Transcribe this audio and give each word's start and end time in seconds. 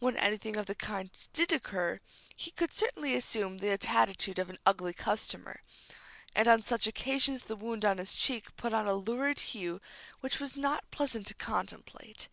When 0.00 0.16
anything 0.16 0.56
of 0.56 0.66
the 0.66 0.74
kind 0.74 1.12
did 1.32 1.52
occur, 1.52 2.00
he 2.34 2.50
could 2.50 2.72
certainly 2.72 3.14
assume 3.14 3.58
the 3.58 3.78
attitude 3.88 4.40
of 4.40 4.50
an 4.50 4.58
ugly 4.66 4.92
customer, 4.92 5.62
and 6.34 6.48
on 6.48 6.62
such 6.62 6.88
occasions 6.88 7.44
the 7.44 7.54
wound 7.54 7.84
on 7.84 7.98
his 7.98 8.16
cheek 8.16 8.56
put 8.56 8.74
on 8.74 8.88
a 8.88 8.94
lurid 8.94 9.38
hue 9.54 9.80
which 10.18 10.40
was 10.40 10.56
not 10.56 10.90
pleasant 10.90 11.28
to 11.28 11.34
contemplate. 11.34 12.26